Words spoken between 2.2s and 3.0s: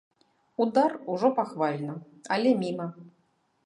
але міма.